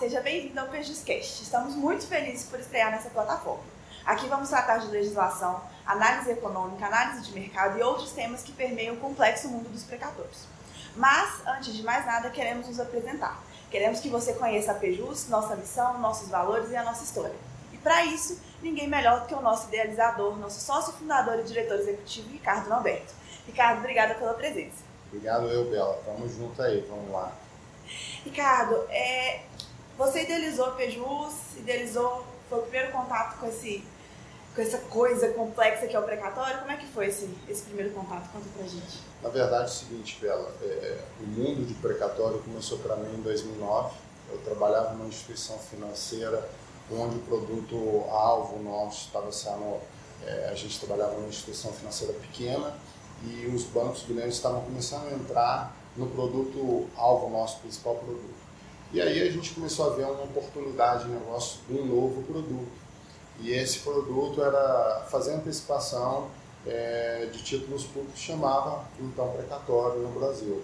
[0.00, 1.42] seja bem-vindo ao PejusCast.
[1.42, 3.62] Estamos muito felizes por estrear nessa plataforma.
[4.06, 8.94] Aqui vamos tratar de legislação, análise econômica, análise de mercado e outros temas que permeiam
[8.94, 10.46] o complexo mundo dos precatórios.
[10.96, 13.38] Mas, antes de mais nada, queremos nos apresentar.
[13.70, 17.36] Queremos que você conheça a Pejus, nossa missão, nossos valores e a nossa história.
[17.70, 21.78] E para isso, ninguém melhor do que o nosso idealizador, nosso sócio fundador e diretor
[21.78, 23.12] executivo, Ricardo Norberto.
[23.46, 24.82] Ricardo, obrigada pela presença.
[25.08, 26.00] Obrigado, eu, Bela.
[26.06, 27.30] Tamo junto aí, vamos lá.
[28.24, 29.42] Ricardo, é,
[30.00, 33.84] você idealizou Pejus, idealizou, foi o primeiro contato com, esse,
[34.54, 36.58] com essa coisa complexa que é o precatório.
[36.60, 38.32] Como é que foi esse, esse primeiro contato?
[38.32, 39.00] Conta pra gente.
[39.22, 43.20] Na verdade é o seguinte, Bela, é, o mundo de precatório começou para mim em
[43.20, 43.94] 2009.
[44.32, 46.48] Eu trabalhava numa instituição financeira
[46.90, 49.80] onde o produto alvo nosso estava sendo,
[50.24, 52.74] é, a gente trabalhava numa instituição financeira pequena
[53.22, 58.49] e os bancos grandes estavam começando a entrar no produto alvo nosso principal produto.
[58.92, 62.72] E aí a gente começou a ver uma oportunidade de negócio de um novo produto.
[63.38, 66.28] E esse produto era fazer antecipação
[66.66, 70.62] é, de títulos públicos, chamava então precatório no Brasil.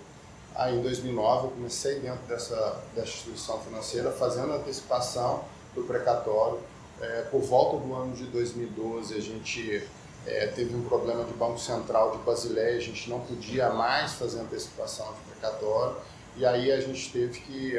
[0.55, 6.58] Aí em 2009 eu comecei dentro dessa, dessa instituição financeira fazendo antecipação do precatório.
[7.00, 9.86] É, por volta do ano de 2012 a gente
[10.27, 14.40] é, teve um problema de Banco Central de Basileia, a gente não podia mais fazer
[14.40, 15.96] antecipação de precatório,
[16.37, 17.79] e aí a gente teve que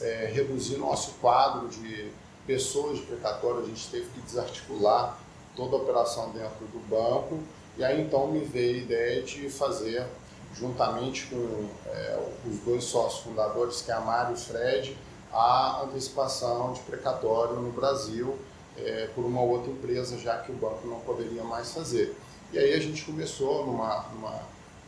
[0.00, 2.10] é, reduzir nosso quadro de
[2.46, 5.18] pessoas de precatório, a gente teve que desarticular
[5.56, 7.38] toda a operação dentro do banco,
[7.76, 10.06] e aí então me veio a ideia de fazer,
[10.54, 14.96] juntamente com é, os dois sócios fundadores, que é a Mário e o Fred,
[15.32, 18.38] a antecipação de precatório no Brasil,
[18.78, 22.16] é, por uma outra empresa, já que o banco não poderia mais fazer.
[22.52, 24.40] E aí a gente começou numa, numa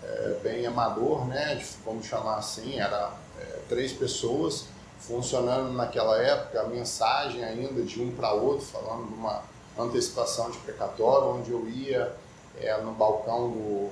[0.03, 4.67] é, bem amador, né, vamos chamar assim, era é, três pessoas
[4.99, 9.43] funcionando naquela época, a mensagem ainda de um para outro, falando de uma
[9.79, 12.12] antecipação de precatório, onde eu ia
[12.61, 13.91] é, no balcão do,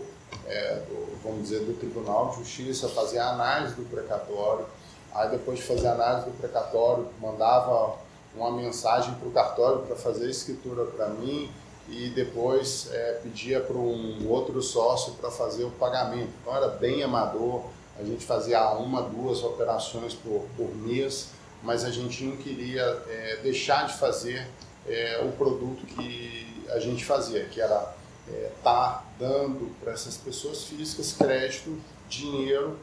[0.88, 4.66] do, vamos dizer, do Tribunal de Justiça, fazer a análise do precatório,
[5.14, 7.96] aí depois de fazer a análise do precatório, mandava
[8.34, 11.50] uma mensagem para o cartório para fazer a escritura para mim
[11.88, 16.30] e depois é, pedia para um outro sócio para fazer o pagamento.
[16.40, 17.64] Então era bem amador,
[17.98, 21.30] a gente fazia uma, duas operações por, por mês,
[21.62, 24.46] mas a gente não queria é, deixar de fazer
[24.86, 27.94] é, o produto que a gente fazia, que era
[28.28, 32.76] estar tá dando para essas pessoas físicas crédito, dinheiro,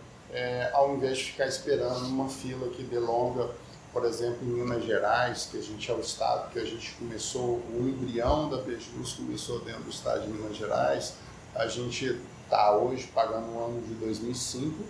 [0.74, 3.50] ao invés de ficar esperando uma fila que delonga
[3.94, 7.62] por exemplo, em Minas Gerais, que a gente é o estado que a gente começou,
[7.72, 11.14] o embrião da Pejus começou dentro do estado de Minas Gerais,
[11.54, 14.84] a gente está hoje pagando o ano de 2005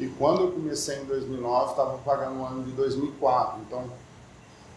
[0.00, 3.60] e quando eu comecei em 2009 estava pagando o ano de 2004.
[3.60, 3.84] Então,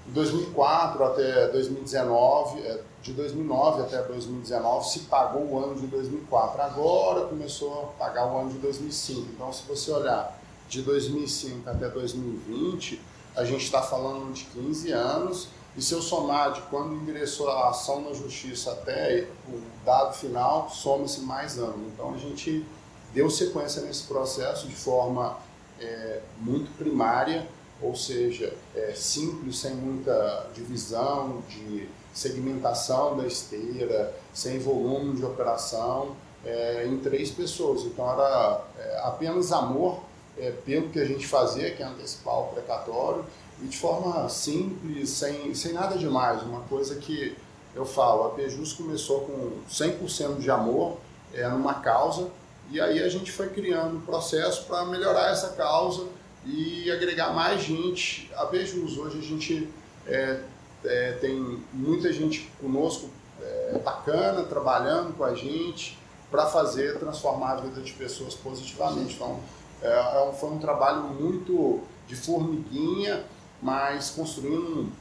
[0.05, 6.61] de 2004 até 2019, é, de 2009 até 2019 se pagou o ano de 2004.
[6.61, 9.21] Agora começou a pagar o ano de 2005.
[9.33, 10.39] Então, se você olhar
[10.69, 13.01] de 2005 até 2020
[13.35, 17.69] a gente está falando de 15 anos, e se eu somar de quando ingressou a
[17.69, 21.87] ação na justiça até o dado final, soma-se mais anos.
[21.93, 22.65] Então a gente
[23.13, 25.37] deu sequência nesse processo de forma
[25.79, 27.45] é, muito primária,
[27.81, 36.15] ou seja, é, simples, sem muita divisão de segmentação da esteira, sem volume de operação,
[36.45, 37.83] é, em três pessoas.
[37.83, 39.99] Então era é, apenas amor
[40.37, 43.25] é, pelo que a gente fazia, que é antecipar o precatório,
[43.61, 46.41] e de forma simples, sem, sem nada demais.
[46.43, 47.35] Uma coisa que
[47.73, 50.97] eu falo, a Pejus começou com 100% de amor
[51.33, 52.29] é, numa causa,
[52.71, 56.07] e aí a gente foi criando um processo para melhorar essa causa
[56.45, 58.97] e agregar mais gente a Pejus.
[58.97, 59.69] Hoje a gente
[60.07, 60.39] é,
[60.83, 63.09] é, tem muita gente conosco
[63.41, 65.97] é, bacana, trabalhando com a gente
[66.31, 69.15] para fazer, transformar a vida de pessoas positivamente.
[69.15, 69.39] Então,
[69.85, 73.23] é, é foi um trabalho muito de formiguinha,
[73.61, 74.91] mas construindo,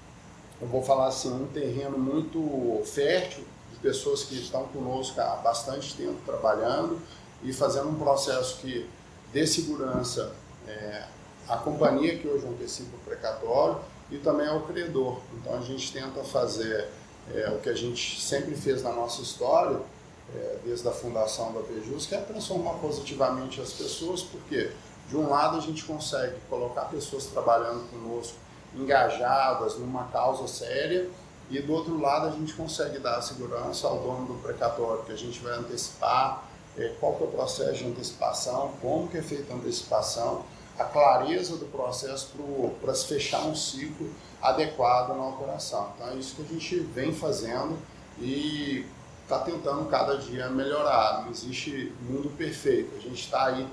[0.60, 5.94] eu vou falar assim, um terreno muito fértil de pessoas que estão conosco há bastante
[5.94, 6.98] tempo trabalhando
[7.42, 8.88] e fazendo um processo que
[9.32, 10.34] dê segurança
[10.66, 11.04] é,
[11.48, 13.78] à companhia que hoje antecipa o precatório
[14.10, 15.20] e também ao credor.
[15.34, 16.88] Então a gente tenta fazer
[17.34, 19.80] é, o que a gente sempre fez na nossa história,
[20.34, 24.70] é, desde a fundação da Pejus, que é transformar positivamente as pessoas, porque
[25.08, 28.36] de um lado a gente consegue colocar pessoas trabalhando conosco,
[28.74, 31.08] engajadas numa causa séria,
[31.50, 35.16] e do outro lado a gente consegue dar segurança ao dono do precatório, que a
[35.16, 36.44] gente vai antecipar,
[36.76, 40.44] é, qual que é o processo de antecipação, como que é feita a antecipação,
[40.78, 42.32] a clareza do processo
[42.80, 44.10] para se fechar um ciclo
[44.42, 45.92] adequado na operação.
[45.94, 47.78] Então é isso que a gente vem fazendo
[48.18, 48.84] e
[49.24, 51.22] está tentando cada dia melhorar.
[51.22, 52.96] Não existe mundo perfeito.
[52.96, 53.66] A gente está aí,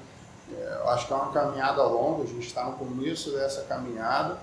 [0.51, 4.38] é, acho que é uma caminhada longa, a gente está no começo dessa caminhada,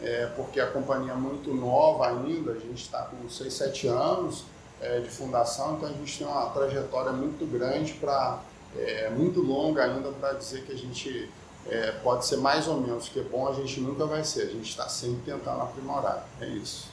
[0.00, 4.44] é, porque a companhia é muito nova ainda, a gente está com 6, 7 anos
[4.80, 8.40] é, de fundação, então a gente tem uma trajetória muito grande para
[8.76, 11.30] é, muito longa ainda para dizer que a gente
[11.66, 14.68] é, pode ser mais ou menos, que bom a gente nunca vai ser, a gente
[14.68, 16.88] está sempre tentando aprimorar, é isso.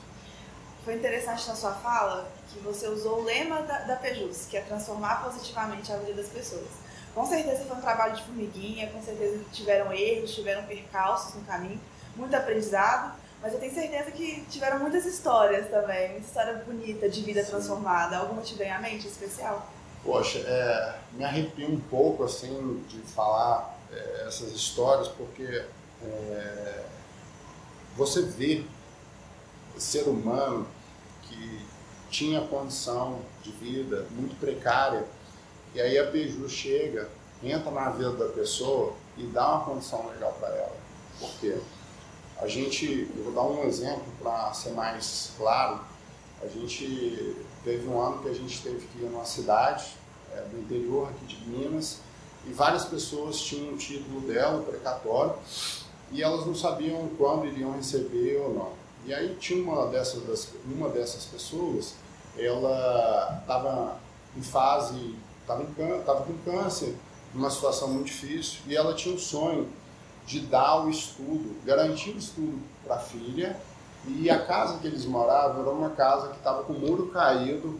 [0.86, 4.62] Foi interessante na sua fala que você usou o lema da, da Pejus, que é
[4.62, 6.68] transformar positivamente a vida das pessoas.
[7.14, 11.80] Com certeza foi um trabalho de formiguinha, com certeza tiveram erros, tiveram percalços no caminho,
[12.16, 17.22] muito aprendizado, mas eu tenho certeza que tiveram muitas histórias também, muita história bonita de
[17.22, 17.52] vida Sim.
[17.52, 18.18] transformada.
[18.18, 19.68] Alguma te vem à mente especial?
[20.04, 25.66] Poxa, é, me arrepio um pouco assim de falar é, essas histórias, porque
[26.04, 26.84] é,
[27.98, 28.64] você vê
[29.78, 30.68] ser humano
[31.24, 31.66] que
[32.12, 35.08] tinha condição de vida muito precária,
[35.74, 37.10] e aí a Beiju chega,
[37.42, 40.76] entra na vida da pessoa e dá uma condição legal para ela.
[41.20, 41.58] Por quê?
[42.38, 45.80] A gente, eu vou dar um exemplo para ser mais claro,
[46.44, 49.94] a gente teve um ano que a gente teve que ir numa cidade
[50.34, 52.00] é, do interior aqui de Minas
[52.46, 55.36] e várias pessoas tinham o título dela, o precatório,
[56.12, 58.81] e elas não sabiam quando iriam receber ou não.
[59.06, 61.96] E aí tinha uma dessas, uma dessas pessoas,
[62.38, 63.98] ela estava
[64.38, 66.96] em fase, estava com câncer,
[67.34, 69.70] numa situação muito difícil, e ela tinha um sonho
[70.26, 73.60] de dar o estudo, garantir o estudo para a filha,
[74.08, 77.80] e a casa que eles moravam era uma casa que estava com o muro caído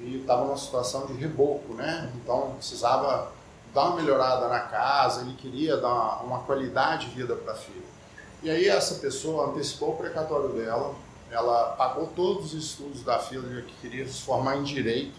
[0.00, 2.12] e estava numa situação de reboco, né?
[2.16, 3.32] Então precisava
[3.74, 7.56] dar uma melhorada na casa, ele queria dar uma, uma qualidade de vida para a
[7.56, 7.95] filha.
[8.42, 10.94] E aí essa pessoa antecipou o precatório dela,
[11.30, 15.14] ela pagou todos os estudos da filha que queria se formar em direito,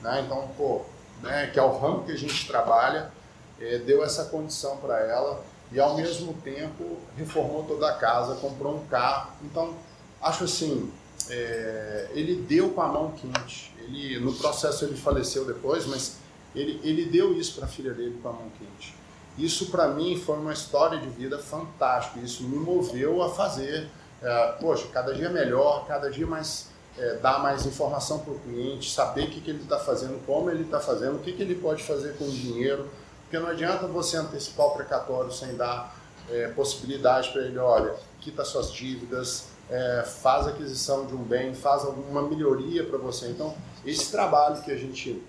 [0.00, 0.22] né?
[0.24, 0.82] Então, pô,
[1.22, 3.12] né, que é o ramo que a gente trabalha,
[3.60, 8.76] é, deu essa condição para ela e ao mesmo tempo reformou toda a casa, comprou
[8.76, 9.32] um carro.
[9.42, 9.74] Então,
[10.22, 10.90] acho assim,
[11.28, 13.72] é, ele deu com a mão quente.
[13.78, 16.16] Ele, no processo ele faleceu depois, mas
[16.54, 18.94] ele, ele deu isso para a filha dele com a mão quente.
[19.38, 22.20] Isso para mim foi uma história de vida fantástica.
[22.20, 23.88] Isso me moveu a fazer,
[24.22, 26.68] é, poxa, cada dia melhor, cada dia mais
[26.98, 30.50] é, dar mais informação para o cliente, saber o que, que ele está fazendo, como
[30.50, 32.88] ele está fazendo, o que, que ele pode fazer com o dinheiro.
[33.22, 35.96] Porque não adianta você antecipar o precatório sem dar
[36.28, 41.84] é, possibilidade para ele, olha, quita suas dívidas, é, faz aquisição de um bem, faz
[41.84, 43.28] alguma melhoria para você.
[43.28, 43.54] Então,
[43.86, 45.22] esse trabalho que a gente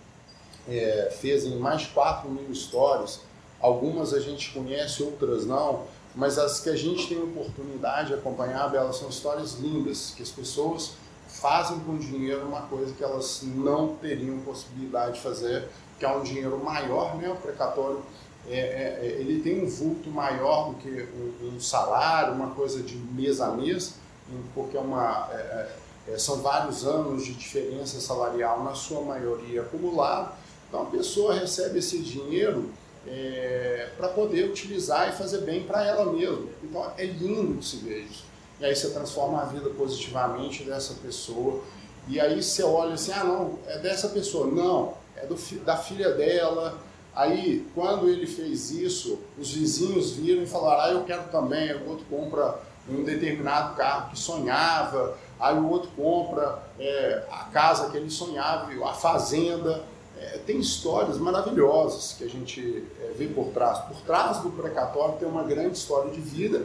[0.68, 3.21] é, fez em mais 4 mil histórias,
[3.62, 5.84] algumas a gente conhece, outras não,
[6.16, 10.30] mas as que a gente tem oportunidade de acompanhar, elas são histórias lindas, que as
[10.30, 10.94] pessoas
[11.28, 16.24] fazem com dinheiro uma coisa que elas não teriam possibilidade de fazer, que é um
[16.24, 17.30] dinheiro maior, né?
[17.30, 18.02] O precatório
[18.48, 22.81] é, é, é ele tem um vulto maior do que um, um, salário, uma coisa
[22.81, 23.96] de mês a mês,
[24.54, 29.62] porque é uma, é, é, é, são vários anos de diferença salarial, na sua maioria
[29.62, 30.34] acumulado.
[30.68, 32.69] Então a pessoa recebe esse dinheiro
[33.98, 36.48] para poder utilizar e fazer bem para ela mesma.
[36.63, 38.07] Então é lindo se ver
[38.61, 41.61] e aí você transforma a vida positivamente dessa pessoa.
[42.07, 44.45] E aí você olha assim, ah não, é dessa pessoa.
[44.45, 45.35] Não, é do,
[45.66, 46.78] da filha dela.
[47.16, 51.73] Aí, quando ele fez isso, os vizinhos viram e falaram, ah, eu quero também.
[51.76, 57.90] O outro compra um determinado carro que sonhava, aí o outro compra é, a casa
[57.90, 59.83] que ele sonhava, a fazenda.
[60.21, 63.80] É, tem histórias maravilhosas que a gente é, vê por trás.
[63.80, 66.63] Por trás do precatório tem uma grande história de vida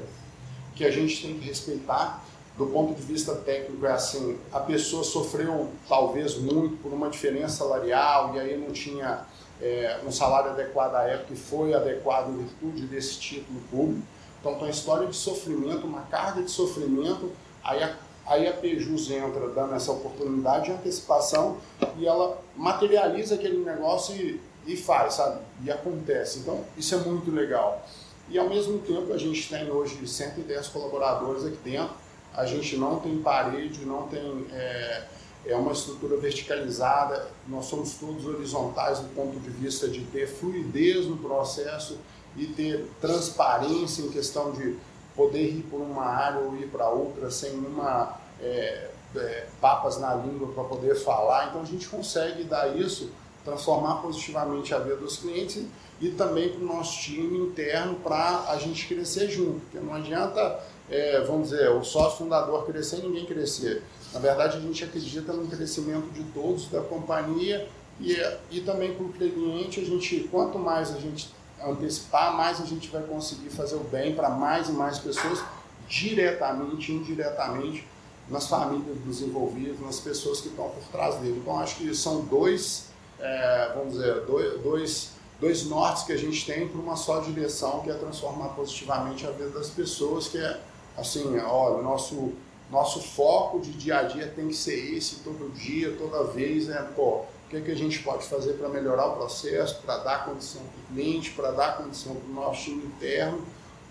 [0.74, 2.22] que a gente tem que respeitar.
[2.58, 7.56] Do ponto de vista técnico, é assim: a pessoa sofreu talvez muito por uma diferença
[7.56, 9.26] salarial e aí não tinha
[9.60, 14.06] é, um salário adequado à época e foi adequado em virtude desse título público.
[14.40, 17.30] Então, tem uma história de sofrimento, uma carga de sofrimento.
[17.64, 17.94] Aí a,
[18.26, 21.58] aí a Pejus entra dando essa oportunidade de antecipação
[21.96, 25.40] e ela materializa aquele negócio e, e faz, sabe?
[25.64, 26.40] E acontece.
[26.40, 27.86] Então, isso é muito legal.
[28.28, 31.94] E ao mesmo tempo a gente tem hoje 110 colaboradores aqui dentro,
[32.34, 35.04] a gente não tem parede, não tem é,
[35.46, 41.06] é uma estrutura verticalizada, nós somos todos horizontais do ponto de vista de ter fluidez
[41.06, 41.98] no processo
[42.36, 44.76] e ter transparência em questão de
[45.16, 50.14] poder ir por uma área ou ir para outra sem uma é, é, papas na
[50.14, 51.48] língua para poder falar.
[51.48, 53.10] Então a gente consegue dar isso,
[53.44, 55.64] transformar positivamente a vida dos clientes
[56.00, 60.60] e também para o nosso time interno para a gente crescer junto, porque não adianta,
[60.90, 63.82] é, vamos dizer, o sócio fundador crescer e ninguém crescer.
[64.12, 67.66] Na verdade, a gente acredita no crescimento de todos da companhia
[68.00, 68.14] e,
[68.50, 71.30] e também para o cliente, a gente, quanto mais a gente
[71.64, 75.42] antecipar, mais a gente vai conseguir fazer o bem para mais e mais pessoas,
[75.88, 77.86] diretamente, indiretamente,
[78.28, 81.38] nas famílias dos envolvidos, nas pessoas que estão por trás dele.
[81.40, 82.86] Então, acho que são dois,
[83.20, 85.10] é, vamos dizer, dois, dois,
[85.40, 89.30] dois nortes que a gente tem para uma só direção, que é transformar positivamente a
[89.30, 90.60] vida das pessoas, que é,
[90.96, 92.32] assim, olha, o nosso,
[92.70, 96.82] nosso foco de dia a dia tem que ser esse, todo dia, toda vez, é,
[96.96, 100.24] pô, o que, é que a gente pode fazer para melhorar o processo, para dar
[100.24, 103.46] condição para o cliente, para dar condição para o nosso time interno.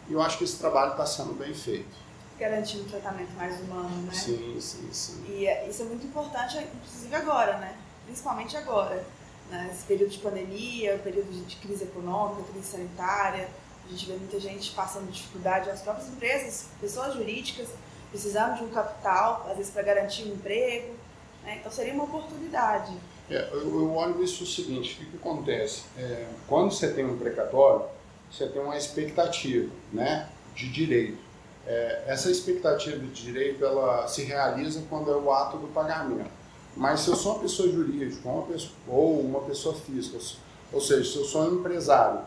[0.09, 2.05] E eu acho que esse trabalho está sendo bem feito.
[2.37, 4.13] Garantindo um tratamento mais humano, né?
[4.13, 5.25] Sim, sim, sim.
[5.29, 7.77] E é, isso é muito importante, inclusive agora, né?
[8.05, 9.05] Principalmente agora.
[9.49, 13.47] Nesse período de pandemia, período de crise econômica, crise sanitária.
[13.85, 17.69] A gente vê muita gente passando dificuldade, as próprias empresas, pessoas jurídicas,
[18.11, 20.93] precisando de um capital, às vezes para garantir um emprego.
[21.43, 21.57] Né?
[21.59, 22.91] Então seria uma oportunidade.
[23.29, 25.83] É, eu, eu, olho isso o seguinte, o que, que acontece?
[25.97, 27.85] É, quando você tem um precatório,
[28.31, 31.17] você tem uma expectativa né, de direito.
[31.65, 36.29] É, essa expectativa de direito ela se realiza quando é o ato do pagamento.
[36.75, 40.19] Mas se eu sou uma pessoa jurídica uma pessoa, ou uma pessoa física,
[40.71, 42.19] ou seja, se eu sou um empresário,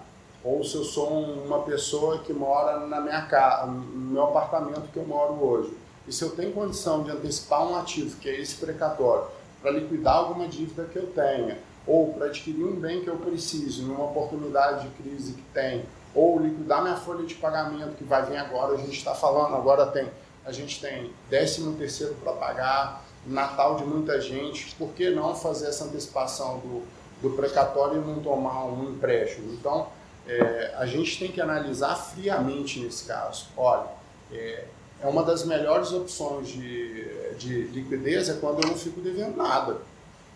[0.42, 4.96] ou se eu sou uma pessoa que mora na minha casa, no meu apartamento que
[4.96, 5.72] eu moro hoje,
[6.06, 9.26] e se eu tenho condição de antecipar um ativo, que é esse precatório,
[9.60, 13.82] para liquidar alguma dívida que eu tenha, ou para adquirir um bem que eu preciso,
[13.82, 15.84] numa oportunidade de crise que tem,
[16.14, 19.86] ou liquidar minha folha de pagamento que vai vir agora, a gente está falando, agora
[19.86, 20.08] tem,
[20.44, 25.68] a gente tem 13 terceiro para pagar, Natal de muita gente, por que não fazer
[25.68, 26.82] essa antecipação do,
[27.20, 29.52] do precatório e não tomar um empréstimo?
[29.52, 29.88] Então,
[30.26, 33.48] é, a gente tem que analisar friamente nesse caso.
[33.56, 33.86] Olha,
[34.32, 34.64] é,
[35.00, 39.78] é uma das melhores opções de, de liquidez é quando eu não fico devendo nada.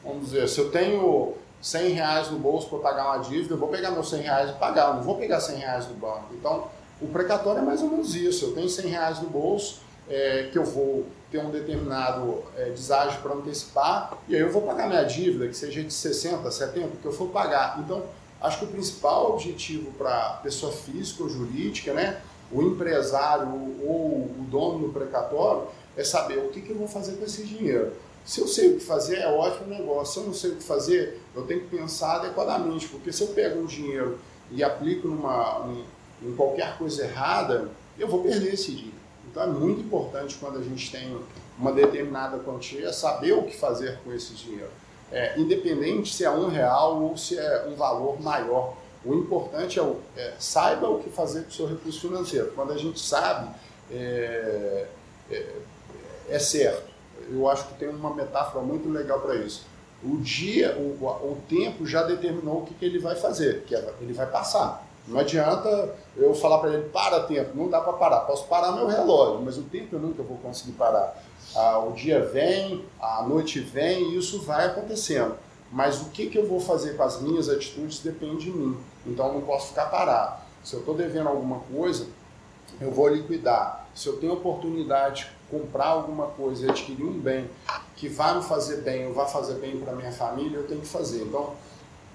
[0.05, 3.69] Vamos dizer, se eu tenho 100 reais no bolso para pagar uma dívida, eu vou
[3.69, 6.27] pegar meus 100 reais e pagar, eu não vou pegar 100 reais do banco.
[6.33, 6.69] Então,
[7.01, 8.47] o precatório é mais ou menos isso.
[8.47, 13.21] Eu tenho 100 reais no bolso, é, que eu vou ter um determinado é, deságio
[13.23, 17.07] para antecipar, e aí eu vou pagar minha dívida, que seja de 60, 70, que
[17.07, 17.79] eu for pagar.
[17.79, 18.03] Então,
[18.41, 22.21] acho que o principal objetivo para pessoa física ou jurídica, né,
[22.53, 23.49] o empresário
[23.85, 27.45] ou o dono do precatório é saber o que, que eu vou fazer com esse
[27.45, 27.93] dinheiro.
[28.25, 30.15] Se eu sei o que fazer, é ótimo negócio.
[30.15, 33.29] Se eu não sei o que fazer, eu tenho que pensar adequadamente, porque se eu
[33.29, 34.19] pego um dinheiro
[34.51, 35.83] e aplico numa, um,
[36.23, 37.69] em qualquer coisa errada,
[37.99, 39.03] eu vou perder esse dinheiro.
[39.31, 41.19] Então é muito importante quando a gente tem
[41.59, 44.71] uma determinada quantia saber o que fazer com esse dinheiro.
[45.11, 49.83] É, independente se é um real ou se é um valor maior o importante é,
[49.83, 52.53] o, é saiba o que fazer com o seu recurso financeiro.
[52.55, 53.51] Quando a gente sabe,
[53.91, 54.87] é,
[55.31, 55.47] é,
[56.29, 56.91] é certo.
[57.31, 59.65] Eu acho que tem uma metáfora muito legal para isso.
[60.05, 63.95] O dia, o, o tempo já determinou o que, que ele vai fazer, que é,
[64.01, 64.85] ele vai passar.
[65.07, 68.21] Não adianta eu falar para ele, para tempo, não dá para parar.
[68.21, 71.21] Posso parar meu relógio, mas o tempo eu nunca vou conseguir parar.
[71.55, 75.35] Ah, o dia vem, a noite vem e isso vai acontecendo.
[75.73, 78.77] Mas o que, que eu vou fazer com as minhas atitudes depende de mim.
[79.07, 80.41] Então eu não posso ficar parado.
[80.65, 82.07] Se eu estou devendo alguma coisa,
[82.81, 83.87] eu vou liquidar.
[83.95, 87.49] Se eu tenho oportunidade de comprar alguma coisa adquirir um bem
[87.97, 90.87] que vai me fazer bem ou vai fazer bem para minha família, eu tenho que
[90.87, 91.23] fazer.
[91.23, 91.55] Então,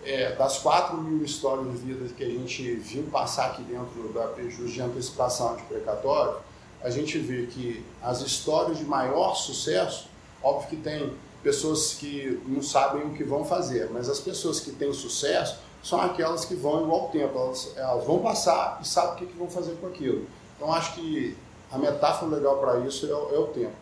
[0.03, 4.27] é, das 4 mil histórias de vida que a gente viu passar aqui dentro da
[4.27, 6.37] prejuízo de antecipação de precatório,
[6.81, 10.07] a gente vê que as histórias de maior sucesso,
[10.41, 11.13] óbvio que tem
[11.43, 16.01] pessoas que não sabem o que vão fazer, mas as pessoas que têm sucesso, são
[16.01, 19.49] aquelas que vão igual tempo, elas, elas vão passar e sabem o que, que, vão
[19.49, 20.25] fazer com aquilo.
[20.55, 21.37] Então acho que
[21.71, 23.75] a metáfora legal para isso é, é, o tempo.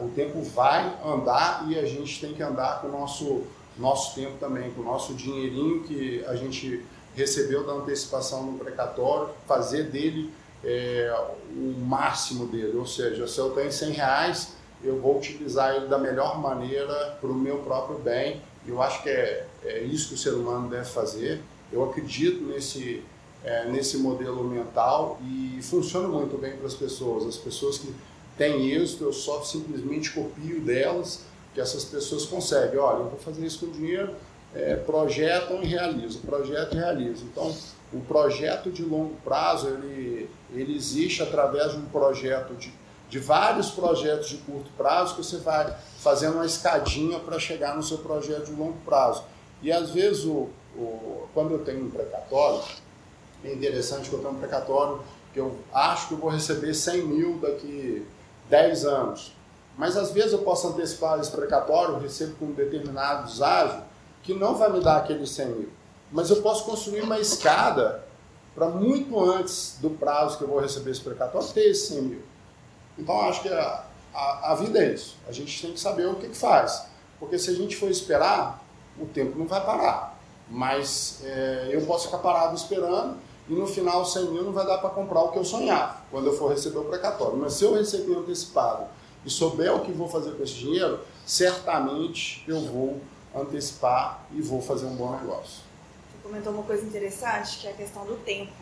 [0.00, 3.42] O tempo vai andar e a gente tem que andar com o nosso,
[3.76, 9.30] nosso tempo também, com o nosso dinheirinho que a gente recebeu da antecipação no precatório,
[9.46, 10.32] fazer dele
[10.64, 11.14] é,
[11.50, 12.76] o máximo dele.
[12.76, 14.52] Ou seja, se eu tenho 100 reais,
[14.82, 18.42] eu vou utilizar ele da melhor maneira para o meu próprio bem.
[18.66, 21.40] Eu acho que é, é isso que o ser humano deve fazer.
[21.72, 23.02] Eu acredito nesse,
[23.44, 27.26] é, nesse modelo mental e funciona muito bem para as pessoas.
[27.26, 27.92] As pessoas que
[28.36, 31.22] têm êxito, eu só simplesmente copio delas,
[31.54, 32.78] que essas pessoas conseguem.
[32.78, 34.14] Olha, eu vou fazer isso com dinheiro,
[34.54, 37.26] é, projetam e realizam, projetam e realizam.
[37.26, 37.54] Então,
[37.92, 42.72] o projeto de longo prazo, ele, ele existe através de um projeto de,
[43.08, 47.82] de vários projetos de curto prazo que você vai fazendo uma escadinha para chegar no
[47.82, 49.24] seu projeto de longo prazo.
[49.62, 52.62] E às vezes o, o, quando eu tenho um precatório,
[53.44, 55.00] é interessante que eu tenho um precatório
[55.32, 58.06] que eu acho que eu vou receber 100 mil daqui
[58.48, 59.32] 10 anos.
[59.76, 63.82] Mas às vezes eu posso antecipar esse precatório, recebo com um determinado deságio,
[64.22, 65.68] que não vai me dar aqueles 100 mil.
[66.10, 68.02] Mas eu posso construir uma escada
[68.54, 72.22] para muito antes do prazo que eu vou receber esse precatório ter esses 100 mil.
[72.98, 73.84] Então acho que a,
[74.14, 75.16] a, a, vida é isso.
[75.28, 76.86] A gente tem que saber o que, que faz.
[77.20, 78.64] Porque se a gente for esperar,
[78.98, 80.18] o tempo não vai parar.
[80.48, 83.16] Mas é, eu posso ficar parado esperando
[83.48, 86.26] e no final 100 mil não vai dar para comprar o que eu sonhava quando
[86.26, 87.36] eu for receber o precatório.
[87.36, 88.86] Mas se eu receber antecipado
[89.24, 93.00] e souber o que vou fazer com esse dinheiro, certamente eu vou
[93.34, 95.62] antecipar e vou fazer um bom negócio.
[96.10, 98.52] Você comentou uma coisa interessante, que é a questão do tempo.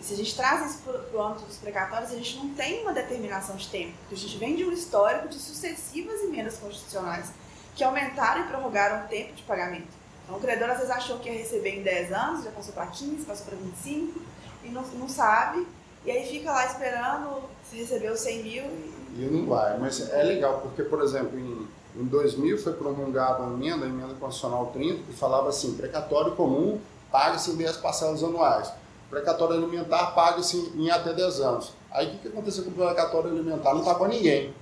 [0.00, 2.92] Se a gente traz isso para o âmbito dos precatórios, a gente não tem uma
[2.92, 7.30] determinação de tempo, porque a gente vem de um histórico de sucessivas emendas constitucionais
[7.74, 9.88] que aumentaram e prorrogaram o tempo de pagamento.
[10.24, 12.86] Então, o credor às vezes achou que ia receber em 10 anos, já passou para
[12.86, 14.20] 15, passou para 25,
[14.64, 15.66] e não, não sabe,
[16.04, 18.64] e aí fica lá esperando se recebeu 100 mil.
[18.64, 19.14] E...
[19.18, 23.54] e não vai, mas é legal, porque, por exemplo, em, em 2000 foi promulgada uma
[23.54, 28.72] emenda, a emenda constitucional 30, que falava assim: precatório comum paga-se em 10 parcelas anuais.
[29.10, 31.72] Precatório alimentar paga-se em até 10 anos.
[31.90, 33.74] Aí o que, que aconteceu com o precatório alimentar?
[33.74, 34.54] Não pagou ninguém.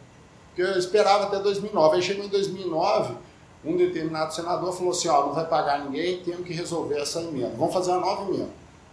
[0.51, 1.97] Porque eu esperava até 2009.
[1.97, 3.15] Aí chegou em 2009
[3.65, 7.53] um determinado senador falou assim, ó, não vai pagar ninguém, temos que resolver essa emenda.
[7.57, 8.49] Vamos fazer uma nova emenda.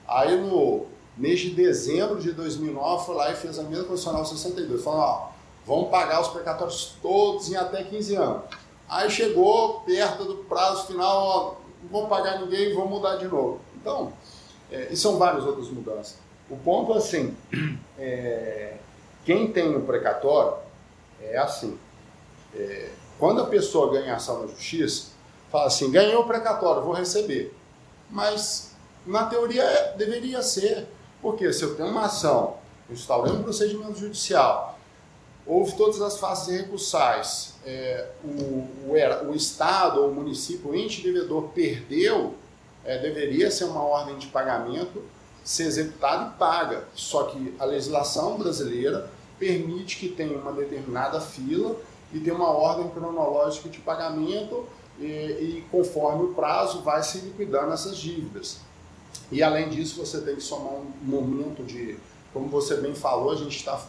[0.07, 0.85] Aí no
[1.15, 5.29] mês de dezembro de 2009 foi lá e fez a emenda constitucional 62, falou, ó,
[5.65, 8.41] vamos pagar os precatórios todos em até 15 anos.
[8.89, 13.59] Aí chegou perto do prazo final, ó, não vamos pagar ninguém, vamos mudar de novo.
[13.79, 14.11] Então,
[14.71, 16.17] é, e são várias outras mudanças.
[16.49, 17.35] O ponto é assim,
[17.97, 18.75] é,
[19.25, 20.53] quem tem o precatório
[21.21, 21.77] é assim,
[22.55, 25.07] é, quando a pessoa ganha ação na justiça,
[25.51, 27.53] fala assim: ganhou o precatório, vou receber.
[28.09, 30.87] Mas, na teoria, é, deveria ser.
[31.21, 32.57] Porque se eu tenho uma ação,
[32.89, 34.77] instaurei um procedimento judicial,
[35.45, 38.93] houve todas as fases recursais, é, o, o,
[39.29, 42.35] o, Estado ou o município, o ente devedor, perdeu,
[42.85, 45.03] é, deveria ser uma ordem de pagamento,
[45.43, 46.83] ser executada e paga.
[46.93, 51.75] Só que a legislação brasileira permite que tenha uma determinada fila
[52.13, 54.65] e tem uma ordem cronológica de pagamento
[54.99, 58.59] e, e, conforme o prazo vai se liquidando essas dívidas.
[59.31, 61.97] E além disso, você tem que somar um momento de,
[62.33, 63.79] como você bem falou, a gente está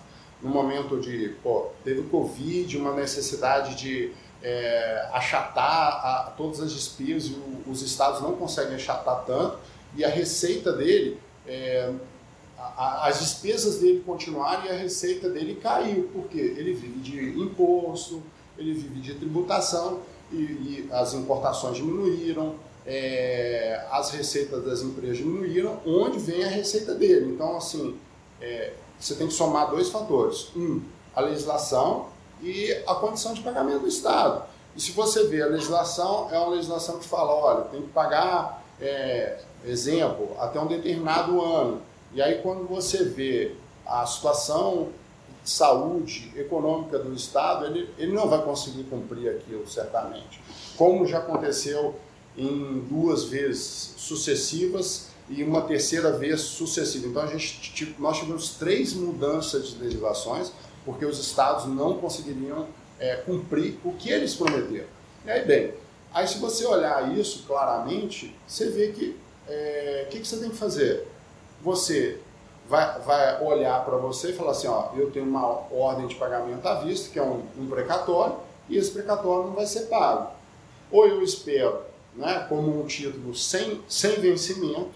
[0.43, 7.31] no momento de, pô, teve Covid, uma necessidade de é, achatar a, todas as despesas,
[7.31, 9.59] e o, os estados não conseguem achatar tanto,
[9.97, 11.93] e a receita dele é,
[12.79, 18.23] as despesas dele continuaram e a receita dele caiu, porque ele vive de imposto,
[18.57, 22.55] ele vive de tributação e, e as importações diminuíram,
[22.87, 27.33] é, as receitas das empresas diminuíram, onde vem a receita dele.
[27.33, 27.97] Então, assim,
[28.41, 30.49] é, você tem que somar dois fatores.
[30.57, 30.81] Um,
[31.14, 32.07] a legislação
[32.41, 34.45] e a condição de pagamento do Estado.
[34.77, 38.64] E se você vê a legislação, é uma legislação que fala, olha, tem que pagar,
[38.81, 41.83] é, exemplo, até um determinado ano.
[42.12, 43.55] E aí quando você vê
[43.87, 44.88] a situação
[45.44, 50.40] de saúde econômica do Estado, ele, ele não vai conseguir cumprir aquilo, certamente.
[50.77, 51.94] Como já aconteceu
[52.37, 57.07] em duas vezes sucessivas e uma terceira vez sucessiva.
[57.09, 60.53] Então a gente, nós tivemos três mudanças de legislações
[60.85, 62.66] porque os estados não conseguiriam
[62.99, 64.87] é, cumprir o que eles prometeram.
[65.25, 65.75] E aí, bem,
[66.12, 69.14] aí se você olhar isso claramente, você vê que o
[69.51, 71.07] é, que, que você tem que fazer?
[71.62, 72.21] Você
[72.68, 76.66] vai, vai olhar para você e falar assim, ó, eu tenho uma ordem de pagamento
[76.66, 78.37] à vista, que é um, um precatório,
[78.68, 80.31] e esse precatório não vai ser pago.
[80.90, 81.81] Ou eu espero,
[82.14, 84.90] né, como um título sem, sem vencimento,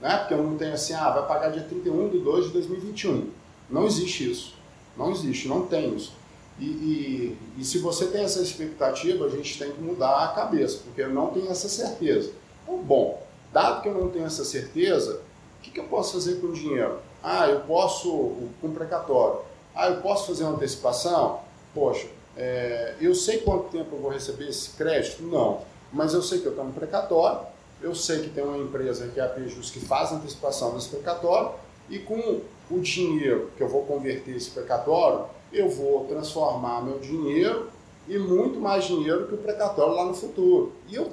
[0.00, 3.30] né, porque eu não tenho assim, ah, vai pagar dia 31 de 2 de 2021.
[3.70, 4.54] Não existe isso.
[4.96, 6.12] Não existe, não tem isso.
[6.58, 10.78] E, e, e, se você tem essa expectativa, a gente tem que mudar a cabeça,
[10.84, 12.32] porque eu não tenho essa certeza.
[12.62, 15.20] Então, bom, dado que eu não tenho essa certeza,
[15.66, 16.98] que, que eu posso fazer com o dinheiro?
[17.22, 19.40] Ah, eu posso, com precatório.
[19.74, 21.40] Ah, eu posso fazer uma antecipação?
[21.74, 25.22] Poxa, é, eu sei quanto tempo eu vou receber esse crédito?
[25.22, 25.62] Não.
[25.92, 27.40] Mas eu sei que eu tenho um precatório,
[27.82, 31.50] eu sei que tem uma empresa que é a Pejus que faz antecipação desse precatório
[31.88, 37.70] e com o dinheiro que eu vou converter esse precatório, eu vou transformar meu dinheiro
[38.08, 40.72] e muito mais dinheiro que o precatório lá no futuro.
[40.88, 41.12] E eu,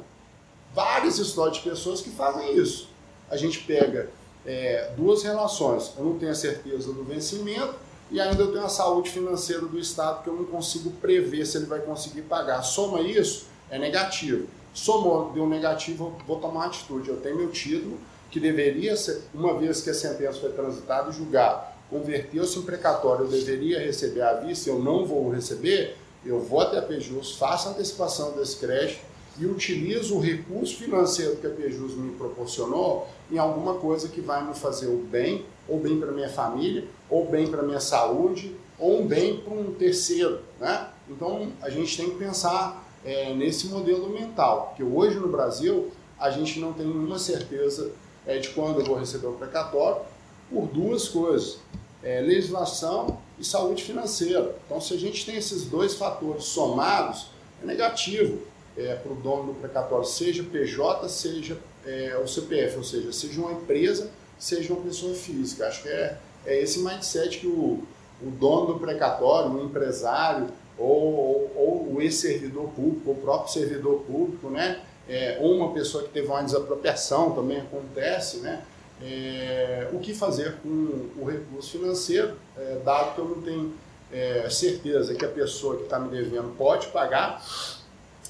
[0.73, 2.89] várias histórias de pessoas que fazem isso.
[3.29, 4.09] A gente pega
[4.45, 5.93] é, duas relações.
[5.97, 7.75] Eu não tenho a certeza do vencimento
[8.11, 11.57] e ainda eu tenho a saúde financeira do Estado que eu não consigo prever se
[11.57, 12.61] ele vai conseguir pagar.
[12.61, 14.47] Soma isso, é negativo.
[14.73, 17.09] somou, deu negativo, vou tomar uma atitude.
[17.09, 17.97] Eu tenho meu título,
[18.31, 23.25] que deveria ser, uma vez que a sentença foi transitada e julgada, converteu-se em precatório,
[23.25, 27.69] eu deveria receber a vista, eu não vou receber, eu vou até a Pejus, faço
[27.69, 29.01] antecipação desse crédito
[29.37, 34.45] e utilizo o recurso financeiro que a Pejus me proporcionou em alguma coisa que vai
[34.45, 39.01] me fazer o bem, ou bem para minha família, ou bem para minha saúde, ou
[39.01, 40.89] um bem para um terceiro, né?
[41.09, 46.29] Então a gente tem que pensar é, nesse modelo mental, porque hoje no Brasil a
[46.29, 47.91] gente não tem nenhuma certeza
[48.25, 50.01] é, de quando eu vou receber o precatório
[50.49, 51.57] por duas coisas:
[52.03, 54.55] é, legislação e saúde financeira.
[54.65, 57.27] Então, se a gente tem esses dois fatores somados,
[57.61, 62.83] é negativo é, para o dono do precatório, seja PJ, seja é, o CPF, ou
[62.83, 65.67] seja, seja uma empresa, seja uma pessoa física.
[65.67, 67.83] Acho que é, é esse mindset que o,
[68.21, 74.01] o dono do precatório, o empresário ou, ou, ou o ex-servidor público, o próprio servidor
[74.01, 74.81] público, né?
[75.07, 78.63] É, ou uma pessoa que teve uma desapropriação também acontece, né?
[79.01, 83.73] É, o que fazer com o recurso financeiro, é, dado que eu não tenho
[84.11, 87.43] é, certeza que a pessoa que está me devendo pode pagar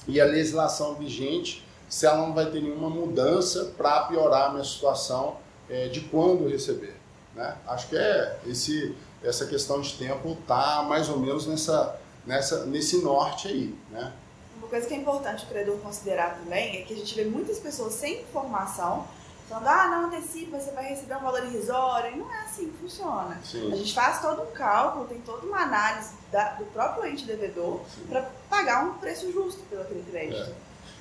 [0.07, 4.63] e a legislação vigente, se ela não vai ter nenhuma mudança para piorar a minha
[4.63, 5.37] situação
[5.69, 6.95] é, de quando receber.
[7.35, 7.55] Né?
[7.67, 13.01] Acho que é esse, essa questão de tempo está mais ou menos nessa, nessa, nesse
[13.03, 13.75] norte aí.
[13.91, 14.11] Né?
[14.57, 17.59] Uma coisa que é importante o credor considerar também é que a gente vê muitas
[17.59, 19.07] pessoas sem informação
[19.49, 22.13] falando, ah, não antecipa, você vai receber um valor irrisório.
[22.13, 23.39] E não é assim que funciona.
[23.43, 23.71] Sim.
[23.71, 27.81] A gente faz todo um cálculo, tem toda uma análise da, do próprio ente devedor
[28.09, 30.51] para pagar um preço justo pelo aquele crédito.
[30.51, 30.53] É.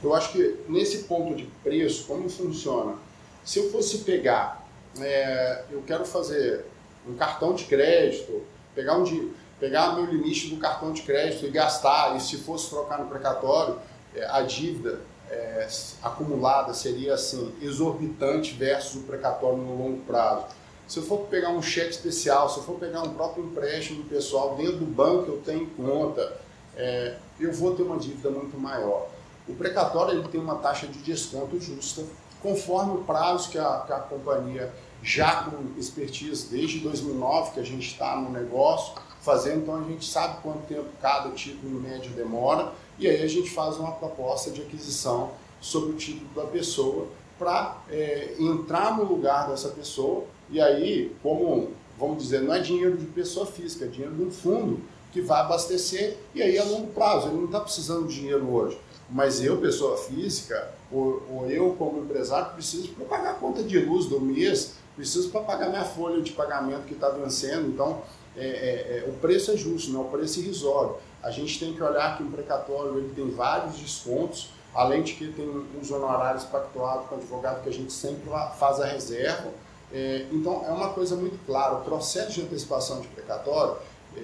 [0.02, 2.96] Eu acho que nesse ponto de preço, como funciona?
[3.44, 4.66] Se eu fosse pegar,
[5.00, 6.64] é, eu quero fazer
[7.06, 8.42] um cartão de crédito,
[8.74, 12.98] pegar um pegar meu limite do cartão de crédito e gastar, e se fosse trocar
[12.98, 13.78] no precatório,
[14.12, 15.00] é, a dívida
[15.32, 15.66] é,
[16.02, 20.44] acumulada seria assim exorbitante versus o precatório no longo prazo.
[20.86, 24.56] Se eu for pegar um cheque especial, se eu for pegar um próprio empréstimo pessoal
[24.56, 26.36] dentro do banco eu tenho conta,
[26.76, 29.08] é, eu vou ter uma dívida muito maior.
[29.48, 32.04] O precatório ele tem uma taxa de desconto justa,
[32.42, 37.64] conforme o prazo que a, que a companhia, já com expertise desde 2009 que a
[37.64, 42.10] gente está no negócio, fazendo, então a gente sabe quanto tempo cada título em média
[42.10, 47.06] demora e aí a gente faz uma proposta de aquisição sobre o título da pessoa
[47.38, 52.96] para é, entrar no lugar dessa pessoa e aí, como vamos dizer, não é dinheiro
[52.96, 54.80] de pessoa física, é dinheiro de um fundo
[55.12, 58.78] que vai abastecer e aí a longo prazo, ele não está precisando de dinheiro hoje.
[59.10, 63.78] Mas eu, pessoa física, ou, ou eu como empresário, preciso para pagar a conta de
[63.78, 67.68] luz do mês, preciso para pagar minha folha de pagamento que está vencendo.
[67.68, 68.02] Então,
[68.36, 70.96] é, é, é, o preço é justo, não é o preço irrisório.
[71.22, 75.32] A gente tem que olhar que o precatório ele tem vários descontos, além de que
[75.32, 75.48] tem
[75.80, 79.50] uns honorários pactuados com o advogado que a gente sempre faz a reserva.
[79.92, 83.76] É, então, é uma coisa muito clara, o processo de antecipação de precatório,
[84.16, 84.20] é,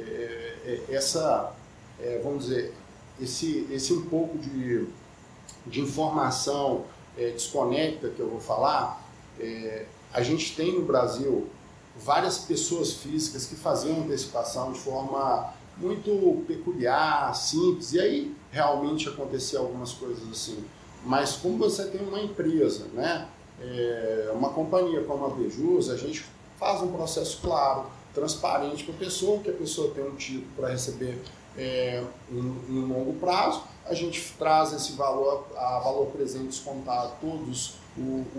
[0.65, 1.53] é, essa,
[2.23, 2.75] vamos dizer,
[3.21, 4.87] esse, esse um pouco de,
[5.67, 6.85] de informação
[7.17, 9.03] desconecta que eu vou falar,
[10.13, 11.49] a gente tem no Brasil
[11.97, 19.59] várias pessoas físicas que faziam antecipação de forma muito peculiar, simples, e aí realmente acontecia
[19.59, 20.65] algumas coisas assim.
[21.05, 23.29] Mas como você tem uma empresa, né,
[23.61, 26.25] é, uma companhia como a Bejus, a gente
[26.59, 30.69] faz um processo claro, transparente para a pessoa, que a pessoa tem um título para
[30.69, 31.23] receber
[31.57, 37.75] é, em, longo prazo, a gente traz esse valor, a valor presente descontado todos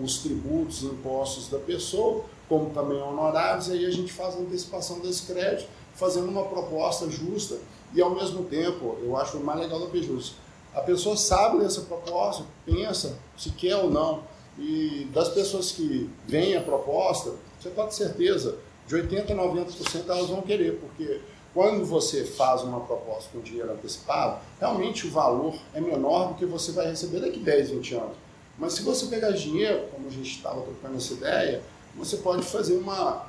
[0.02, 5.00] os tributos impostos da pessoa, como também honorários, e aí a gente faz a antecipação
[5.00, 5.68] desse crédito,
[6.00, 7.58] fazendo uma proposta justa
[7.92, 10.34] e ao mesmo tempo, eu acho o mais legal da PJUS,
[10.74, 14.22] a pessoa sabe dessa proposta, pensa se quer ou não,
[14.58, 20.08] e das pessoas que veem a proposta, você pode ter certeza, de 80% a 90%
[20.08, 21.20] elas vão querer, porque
[21.52, 26.46] quando você faz uma proposta com dinheiro antecipado, realmente o valor é menor do que
[26.46, 28.16] você vai receber daqui 10, 20 anos.
[28.58, 31.62] Mas se você pegar dinheiro, como a gente estava trocando essa ideia,
[31.96, 33.26] você pode fazer uma,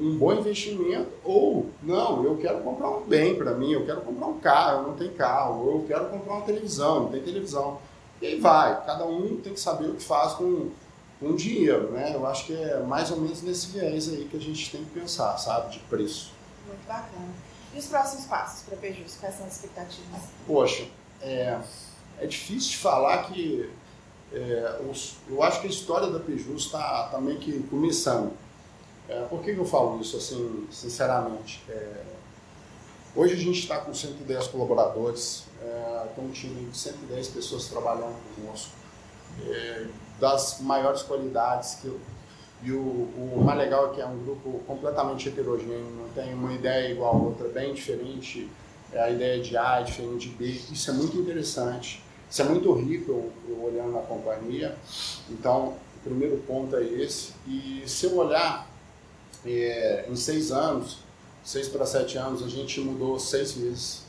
[0.00, 4.26] um bom investimento ou não, eu quero comprar um bem para mim, eu quero comprar
[4.26, 7.78] um carro, eu não tenho carro, ou eu quero comprar uma televisão, não tem televisão.
[8.20, 10.70] E aí vai, cada um tem que saber o que faz com,
[11.18, 12.12] com dinheiro, né?
[12.14, 14.90] Eu acho que é mais ou menos nesse viés aí que a gente tem que
[14.90, 16.32] pensar, sabe, de preço.
[16.66, 17.32] Muito bacana.
[17.74, 19.16] E os próximos passos para Pejus?
[19.16, 20.20] Quais são as expectativas?
[20.46, 20.86] Poxa,
[21.20, 21.58] é,
[22.18, 23.70] é difícil de falar que
[24.32, 28.32] é, os, eu acho que a história da Pejus está tá meio que começando.
[29.12, 31.62] É, por que, eu falo isso assim, sinceramente?
[31.68, 32.02] É,
[33.14, 38.16] hoje a gente está com 110 colaboradores, é, tem um time de 110 pessoas trabalhando
[38.34, 38.72] conosco.
[39.50, 39.86] é,
[40.18, 42.00] das maiores qualidades que eu,
[42.62, 46.52] e o, o, mais legal é que é um grupo completamente heterogêneo, não tem uma
[46.52, 48.48] ideia igual a outra, bem diferente.
[48.92, 50.44] É a ideia de A é diferente de B.
[50.46, 52.02] Isso é muito interessante.
[52.30, 54.76] Isso é muito rico eu, eu olhando na companhia.
[55.28, 57.32] Então, o primeiro ponto é esse.
[57.48, 58.71] E se eu olhar
[59.44, 60.98] é, em seis anos,
[61.44, 64.02] seis para sete anos, a gente mudou seis vezes.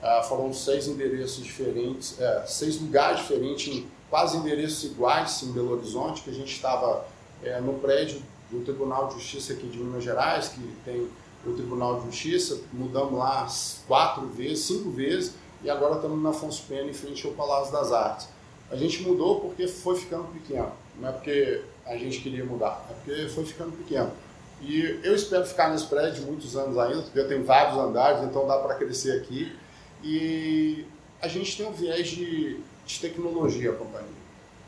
[0.00, 6.22] Ah, foram seis endereços diferentes, é, seis lugares diferentes, quase endereços iguais em Belo Horizonte,
[6.22, 7.04] que a gente estava
[7.42, 11.08] é, no prédio do Tribunal de Justiça aqui de Minas Gerais, que tem
[11.44, 13.46] o Tribunal de Justiça, mudamos lá
[13.86, 17.90] quatro vezes, cinco vezes, e agora estamos na Afonso Pena, em frente ao Palácio das
[17.90, 18.28] Artes.
[18.70, 22.94] A gente mudou porque foi ficando pequeno, não é porque a gente queria mudar, é
[22.94, 24.12] porque foi ficando pequeno.
[24.60, 28.46] E eu espero ficar nesse prédio muitos anos ainda, porque eu tenho vários andares, então
[28.46, 29.56] dá para crescer aqui.
[30.02, 30.84] E
[31.20, 34.08] a gente tem um viés de, de tecnologia, a companhia.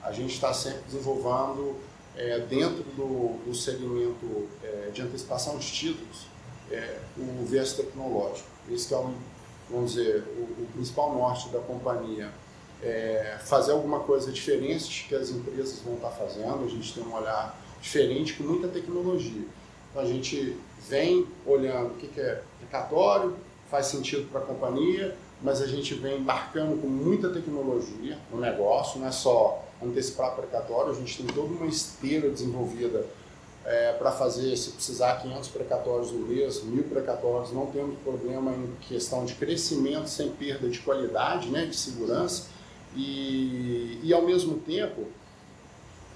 [0.02, 1.76] A gente está sempre desenvolvendo
[2.16, 6.26] é, dentro do, do segmento é, de antecipação de títulos,
[6.70, 8.48] é, o viés tecnológico.
[8.70, 9.14] Esse é, um,
[9.68, 12.30] vamos dizer, o, o, principal norte da companhia.
[12.82, 17.14] É, fazer alguma coisa diferente que as empresas vão estar fazendo, a gente tem um
[17.14, 19.44] olhar diferente com muita tecnologia.
[19.90, 20.56] Então a gente
[20.88, 23.36] vem olhando o que, que é precatório,
[23.70, 29.00] faz sentido para a companhia, mas a gente vem embarcando com muita tecnologia no negócio,
[29.00, 33.06] não é só antecipar precatório, a gente tem toda uma esteira desenvolvida
[33.64, 38.74] é, para fazer, se precisar, 500 precatórios no mês, mil precatórios, não temos problema em
[38.88, 42.48] questão de crescimento sem perda de qualidade, né, de segurança,
[42.94, 45.06] e, e ao mesmo tempo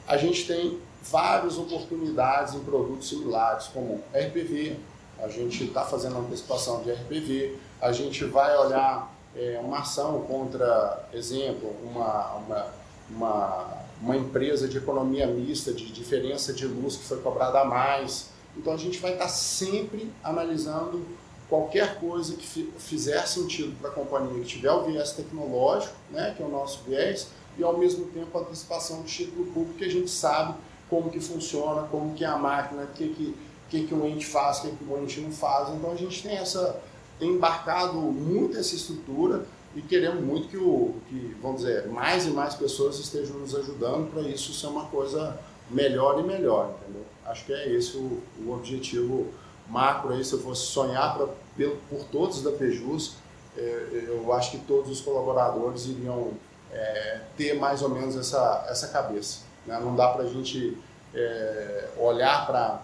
[0.07, 0.79] a gente tem
[1.11, 4.77] várias oportunidades em produtos similares, como RPV,
[5.19, 11.09] a gente está fazendo antecipação de RPV, a gente vai olhar é, uma ação contra,
[11.13, 17.19] exemplo, uma, uma uma, uma empresa de economia mista, de diferença de luz que foi
[17.21, 18.31] cobrada a mais.
[18.57, 21.05] Então a gente vai estar sempre analisando
[21.49, 26.43] qualquer coisa que fizer sentido para a companhia, que tiver o viés tecnológico, né, que
[26.43, 29.91] é o nosso viés, e ao mesmo tempo a antecipação do título público, que a
[29.91, 30.55] gente sabe
[30.89, 33.35] como que funciona, como que é a máquina, o que, que,
[33.69, 35.71] que, que o ente faz, o que, que o ente não faz.
[35.71, 36.81] Então a gente tem essa
[37.19, 42.31] tem embarcado muito essa estrutura e queremos muito que, o, que, vamos dizer, mais e
[42.31, 45.39] mais pessoas estejam nos ajudando para isso ser uma coisa
[45.71, 47.05] melhor e melhor, entendeu?
[47.25, 49.29] Acho que é esse o, o objetivo
[49.69, 51.27] macro aí, se eu fosse sonhar pra,
[51.89, 53.15] por todos da Pejus,
[53.57, 56.33] é, eu acho que todos os colaboradores iriam
[56.71, 59.41] é, ter mais ou menos essa, essa cabeça.
[59.67, 59.79] Né?
[59.81, 60.77] Não dá para a gente
[61.15, 62.83] é, olhar para,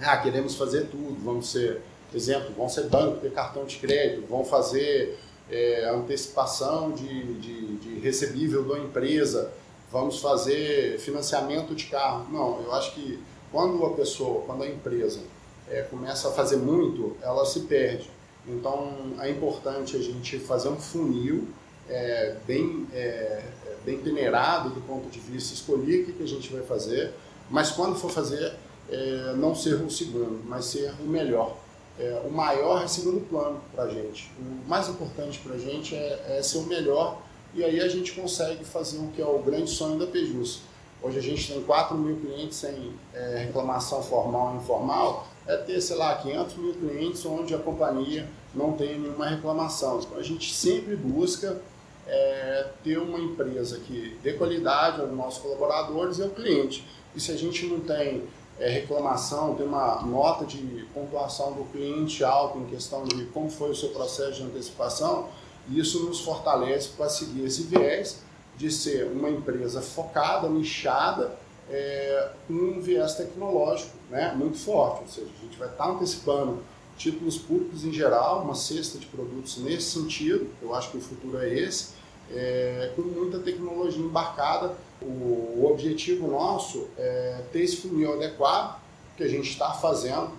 [0.00, 1.80] ah, queremos fazer tudo, vamos ser,
[2.14, 5.18] exemplo, vão ser banco, ter cartão de crédito, vão fazer
[5.50, 9.52] é, antecipação de, de, de recebível da empresa,
[9.90, 12.26] vamos fazer financiamento de carro.
[12.30, 15.20] Não, eu acho que quando a pessoa, quando a empresa
[15.68, 18.10] é, começa a fazer muito, ela se perde.
[18.46, 21.48] Então é importante a gente fazer um funil
[21.88, 23.42] é, bem, é,
[23.84, 27.12] bem peneirado do ponto de vista, escolher o que, que a gente vai fazer,
[27.50, 28.54] mas quando for fazer,
[28.90, 31.56] é, não ser o segundo, mas ser o melhor
[31.98, 34.30] é, o maior é segundo plano para a gente.
[34.38, 37.20] O mais importante para a gente é, é, ser o melhor
[37.54, 40.60] e aí a gente consegue fazer o que é o grande sonho da Pejus.
[41.02, 45.80] Hoje a gente tem 4 mil clientes sem é, reclamação formal e informal, é ter,
[45.80, 50.00] sei lá, 500 mil clientes onde a companhia não tem nenhuma reclamação.
[50.00, 51.60] Então a gente sempre busca
[52.06, 56.86] é, ter uma empresa que dê qualidade aos nossos colaboradores e ao cliente.
[57.14, 58.24] E se a gente não tem
[58.58, 63.70] é, reclamação, tem uma nota de pontuação do cliente alta em questão de como foi
[63.70, 65.28] o seu processo de antecipação,
[65.70, 68.22] isso nos fortalece para seguir esse viés
[68.56, 71.36] de ser uma empresa focada, nichada,
[71.70, 76.62] é, com um viés tecnológico né, muito forte, ou seja, a gente vai estar antecipando
[76.96, 81.38] títulos públicos em geral, uma cesta de produtos nesse sentido, eu acho que o futuro
[81.38, 81.90] é esse,
[82.30, 88.80] é, com muita tecnologia embarcada o, objetivo nosso é ter esse funil adequado
[89.16, 90.30] que a gente está fazendo,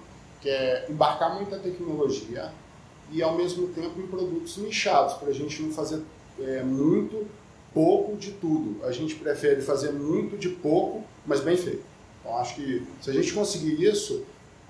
[0.42, 2.52] que é embarcar muita tecnologia
[3.12, 6.02] e ao mesmo tempo em produtos nichados, para a gente não fazer
[6.40, 7.28] é, muito
[7.74, 8.84] pouco de tudo.
[8.86, 11.84] A gente prefere fazer muito de pouco, mas bem feito.
[12.20, 14.24] Então acho que se a gente conseguir isso,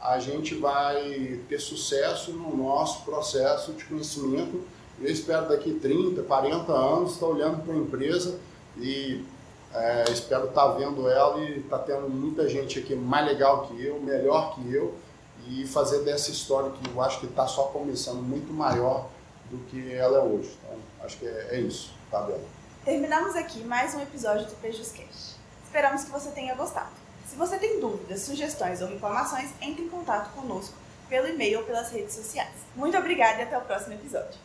[0.03, 4.61] a gente vai ter sucesso no nosso processo de conhecimento.
[4.99, 8.37] Eu espero daqui 30, 40 anos estar olhando para a empresa
[8.77, 9.23] e
[9.73, 13.67] é, espero estar tá vendo ela e estar tá tendo muita gente aqui mais legal
[13.67, 14.93] que eu, melhor que eu,
[15.47, 19.09] e fazer dessa história que eu acho que está só começando muito maior
[19.49, 20.53] do que ela é hoje.
[20.65, 22.43] Então, acho que é, é isso, tá, Bela?
[22.83, 25.37] Terminamos aqui mais um episódio do Pejuscast.
[25.63, 27.02] Esperamos que você tenha gostado.
[27.33, 30.75] Se você tem dúvidas, sugestões ou reclamações, entre em contato conosco
[31.09, 32.53] pelo e-mail ou pelas redes sociais.
[32.75, 34.39] Muito obrigada e até o próximo episódio.